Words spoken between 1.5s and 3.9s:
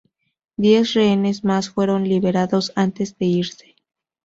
fueron liberados antes de irse.